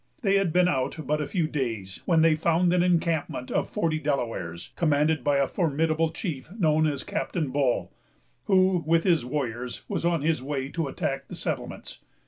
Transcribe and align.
They 0.23 0.37
had 0.37 0.51
been 0.51 0.67
out 0.67 0.97
but 1.05 1.21
a 1.21 1.27
few 1.27 1.45
days, 1.47 2.01
when 2.05 2.23
they 2.23 2.33
found 2.33 2.73
an 2.73 2.81
encampment 2.81 3.51
of 3.51 3.69
forty 3.69 3.99
Delawares, 3.99 4.71
commanded 4.75 5.23
by 5.23 5.37
a 5.37 5.47
formidable 5.47 6.09
chief, 6.09 6.49
known 6.57 6.87
as 6.87 7.03
Captain 7.03 7.51
Bull, 7.51 7.93
who, 8.45 8.83
with 8.87 9.03
his 9.03 9.23
warriors, 9.23 9.83
was 9.87 10.03
on 10.03 10.23
his 10.23 10.41
way 10.41 10.69
to 10.69 10.87
attack 10.87 11.27
the 11.27 11.35
settlements. 11.35 11.99